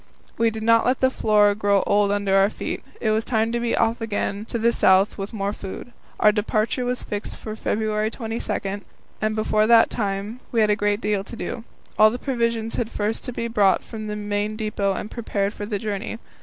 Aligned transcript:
We 0.35 0.49
did 0.49 0.63
not 0.63 0.83
let 0.87 0.99
the 0.99 1.11
floor 1.11 1.53
grow 1.53 1.83
old 1.85 2.11
under 2.11 2.35
our 2.35 2.49
feet; 2.49 2.83
it 2.99 3.11
was 3.11 3.23
time 3.23 3.51
to 3.51 3.59
be 3.59 3.77
off 3.77 4.01
again 4.01 4.45
to 4.45 4.57
the 4.57 4.71
south 4.71 5.15
with 5.19 5.31
more 5.31 5.53
food. 5.53 5.91
Our 6.19 6.31
departure 6.31 6.85
was 6.85 7.03
fixed 7.03 7.37
for 7.37 7.55
February 7.55 8.09
22, 8.09 8.81
and 9.21 9.35
before 9.35 9.67
that 9.67 9.91
time 9.91 10.39
we 10.51 10.59
had 10.59 10.71
a 10.71 10.75
great 10.75 11.01
deal 11.01 11.23
to 11.23 11.35
do. 11.35 11.65
All 11.99 12.09
the 12.09 12.17
provisions 12.17 12.77
had 12.77 12.89
first 12.89 13.23
to 13.25 13.31
be 13.31 13.47
brought 13.47 13.83
from 13.83 14.07
the 14.07 14.15
main 14.15 14.55
depot 14.55 14.93
and 14.93 15.11
prepared 15.11 15.53
for 15.53 15.67
the 15.67 15.77
journey. 15.77 16.17